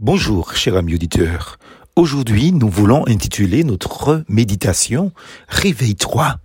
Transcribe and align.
Bonjour, 0.00 0.54
cher 0.54 0.76
ami 0.76 0.94
auditeur. 0.94 1.58
Aujourd'hui, 1.96 2.52
nous 2.52 2.68
voulons 2.68 3.04
intituler 3.08 3.64
notre 3.64 4.22
méditation 4.28 5.10
Réveille-toi. 5.48 6.36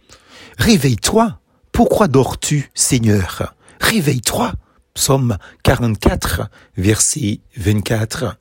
Réveille-toi. 0.57 1.37
Pourquoi 1.71 2.07
dors-tu, 2.07 2.71
Seigneur? 2.73 3.53
Réveille-toi. 3.79 4.53
Psaume 4.95 5.37
44, 5.61 6.49
verset 6.77 7.41
24. 7.55 8.37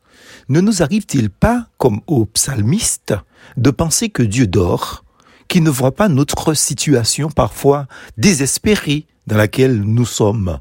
Ne 0.48 0.62
nous 0.62 0.82
arrive-t-il 0.82 1.28
pas, 1.28 1.66
comme 1.76 2.00
au 2.06 2.24
psalmiste, 2.24 3.12
de 3.58 3.70
penser 3.70 4.08
que 4.08 4.22
Dieu 4.22 4.46
dort, 4.46 5.04
qu'il 5.46 5.62
ne 5.62 5.68
voit 5.68 5.94
pas 5.94 6.08
notre 6.08 6.54
situation 6.54 7.28
parfois 7.28 7.86
désespérée 8.16 9.04
dans 9.26 9.36
laquelle 9.36 9.78
nous 9.82 10.06
sommes? 10.06 10.58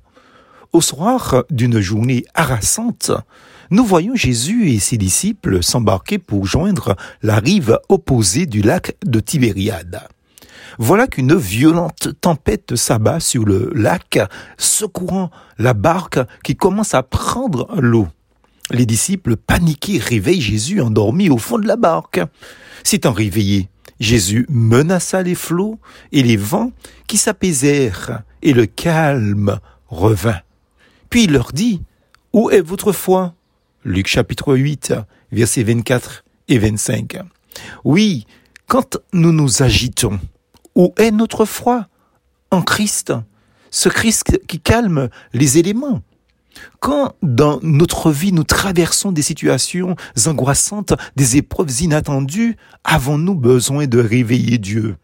Au 0.74 0.80
soir 0.80 1.44
d'une 1.50 1.82
journée 1.82 2.24
harassante, 2.34 3.12
nous 3.72 3.84
voyons 3.84 4.16
Jésus 4.16 4.70
et 4.70 4.80
ses 4.80 4.96
disciples 4.96 5.62
s'embarquer 5.62 6.18
pour 6.18 6.46
joindre 6.46 6.96
la 7.22 7.40
rive 7.40 7.78
opposée 7.90 8.46
du 8.46 8.62
lac 8.62 8.96
de 9.06 9.20
Tibériade. 9.20 10.00
Voilà 10.80 11.08
qu'une 11.08 11.36
violente 11.36 12.10
tempête 12.22 12.78
s'abat 12.78 13.20
sur 13.20 13.44
le 13.44 13.70
lac, 13.76 14.20
secouant 14.58 15.30
la 15.58 15.74
barque 15.74 16.20
qui 16.42 16.56
commence 16.56 16.94
à 16.94 17.04
prendre 17.04 17.68
l'eau. 17.78 18.08
Les 18.72 18.86
disciples 18.86 19.36
paniqués 19.36 19.98
réveillent 19.98 20.40
Jésus 20.40 20.80
endormi 20.80 21.30
au 21.30 21.38
fond 21.38 21.60
de 21.60 21.68
la 21.68 21.76
barque. 21.76 22.22
S'étant 22.86 23.12
réveillé, 23.12 23.68
Jésus 24.00 24.46
menaça 24.48 25.22
les 25.22 25.36
flots 25.36 25.80
et 26.14 26.24
les 26.24 26.38
vents 26.38 26.72
qui 27.08 27.18
s'apaisèrent 27.18 28.22
et 28.42 28.54
le 28.54 28.68
calme 28.68 29.60
revint. 29.90 30.40
Puis 31.12 31.26
il 31.26 31.34
leur 31.34 31.52
dit, 31.52 31.84
Où 32.34 32.50
est 32.50 32.62
votre 32.62 32.94
foi? 32.94 33.36
Luc 33.84 34.08
chapitre 34.08 34.56
8, 34.56 34.94
versets 35.32 35.64
24 35.64 36.24
et 36.48 36.58
25. 36.58 37.20
Oui, 37.84 38.26
quand 38.66 38.98
nous 39.12 39.34
nous 39.34 39.62
agitons, 39.62 40.20
où 40.74 40.94
est 40.98 41.12
notre 41.12 41.46
foi? 41.46 41.88
En 42.50 42.62
Christ, 42.62 43.14
ce 43.72 43.90
Christ 43.90 44.40
qui 44.48 44.60
calme 44.60 45.10
les 45.34 45.58
éléments. 45.58 46.02
Quand 46.80 47.14
dans 47.22 47.60
notre 47.62 48.12
vie 48.12 48.32
nous 48.32 48.44
traversons 48.44 49.12
des 49.12 49.22
situations 49.22 49.96
angoissantes, 50.26 50.94
des 51.18 51.36
épreuves 51.38 51.82
inattendues, 51.82 52.56
avons-nous 52.86 53.36
besoin 53.36 53.86
de 53.86 54.00
réveiller 54.00 54.58
Dieu? 54.58 54.96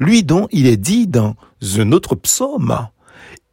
Lui 0.00 0.24
dont 0.24 0.48
il 0.52 0.66
est 0.66 0.78
dit 0.78 1.06
dans 1.06 1.36
un 1.76 1.92
autre 1.92 2.14
psaume, 2.14 2.88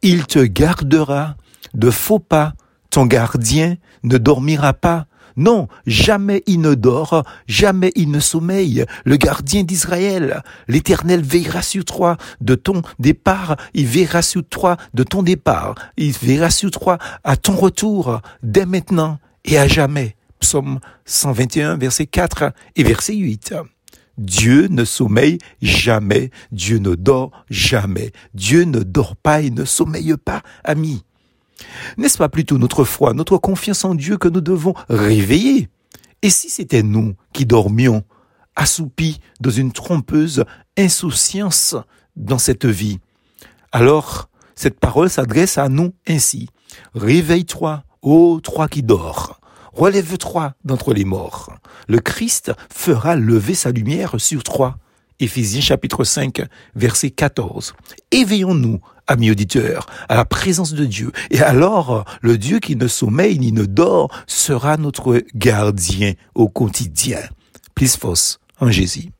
Il 0.02 0.26
te 0.26 0.38
gardera 0.38 1.36
de 1.74 1.90
faux 1.90 2.18
pas 2.18 2.54
ton 2.92 3.06
gardien 3.06 3.76
ne 4.04 4.18
dormira 4.18 4.74
pas. 4.74 5.06
Non, 5.34 5.66
jamais 5.86 6.42
il 6.46 6.60
ne 6.60 6.74
dort, 6.74 7.24
jamais 7.46 7.90
il 7.96 8.10
ne 8.10 8.20
sommeille. 8.20 8.84
Le 9.06 9.16
gardien 9.16 9.62
d'Israël, 9.62 10.42
l'Éternel 10.68 11.22
veillera 11.22 11.62
sur 11.62 11.86
toi 11.86 12.18
de 12.42 12.54
ton 12.54 12.82
départ, 12.98 13.56
il 13.72 13.86
veillera 13.86 14.20
sur 14.20 14.44
toi 14.44 14.76
de 14.92 15.04
ton 15.04 15.22
départ, 15.22 15.74
il 15.96 16.12
veillera 16.12 16.50
sur 16.50 16.70
toi 16.70 16.98
à 17.24 17.38
ton 17.38 17.56
retour, 17.56 18.20
dès 18.42 18.66
maintenant 18.66 19.18
et 19.46 19.56
à 19.56 19.66
jamais. 19.66 20.14
Psaume 20.38 20.78
121, 21.06 21.78
verset 21.78 22.04
4 22.04 22.52
et 22.76 22.82
verset 22.82 23.14
8. 23.14 23.54
Dieu 24.18 24.68
ne 24.68 24.84
sommeille 24.84 25.38
jamais, 25.62 26.30
Dieu 26.50 26.76
ne 26.76 26.94
dort 26.94 27.30
jamais, 27.48 28.12
Dieu 28.34 28.64
ne 28.64 28.80
dort 28.80 29.16
pas 29.16 29.40
et 29.40 29.50
ne 29.50 29.64
sommeille 29.64 30.14
pas, 30.22 30.42
ami. 30.62 31.04
N'est-ce 31.96 32.18
pas 32.18 32.28
plutôt 32.28 32.58
notre 32.58 32.84
foi, 32.84 33.14
notre 33.14 33.38
confiance 33.38 33.84
en 33.84 33.94
Dieu 33.94 34.16
que 34.16 34.28
nous 34.28 34.40
devons 34.40 34.74
réveiller? 34.88 35.68
Et 36.22 36.30
si 36.30 36.48
c'était 36.48 36.82
nous 36.82 37.14
qui 37.32 37.46
dormions, 37.46 38.04
assoupis 38.54 39.20
dans 39.40 39.50
une 39.50 39.72
trompeuse 39.72 40.44
insouciance 40.78 41.76
dans 42.16 42.38
cette 42.38 42.66
vie? 42.66 43.00
Alors, 43.72 44.28
cette 44.54 44.78
parole 44.78 45.10
s'adresse 45.10 45.58
à 45.58 45.68
nous 45.68 45.92
ainsi. 46.06 46.48
Réveille-toi, 46.94 47.84
ô 48.02 48.40
toi 48.42 48.68
qui 48.68 48.82
dors. 48.82 49.40
Relève-toi 49.72 50.54
d'entre 50.64 50.92
les 50.92 51.06
morts. 51.06 51.54
Le 51.88 51.98
Christ 51.98 52.52
fera 52.70 53.16
lever 53.16 53.54
sa 53.54 53.70
lumière 53.70 54.14
sur 54.18 54.42
toi. 54.42 54.76
Éphésiens 55.18 55.60
chapitre 55.60 56.04
5, 56.04 56.42
verset 56.74 57.10
14. 57.10 57.74
Éveillons-nous, 58.10 58.80
amis 59.06 59.30
auditeurs, 59.30 59.86
à 60.08 60.16
la 60.16 60.24
présence 60.24 60.74
de 60.74 60.84
Dieu. 60.84 61.12
Et 61.30 61.40
alors, 61.40 62.04
le 62.20 62.38
Dieu 62.38 62.58
qui 62.58 62.76
ne 62.76 62.86
sommeille 62.86 63.38
ni 63.38 63.52
ne 63.52 63.64
dort 63.64 64.10
sera 64.26 64.76
notre 64.76 65.22
gardien 65.34 66.14
au 66.34 66.48
quotidien. 66.48 67.20
Plus 67.74 67.96
en 68.60 68.70
Jésus. 68.70 69.12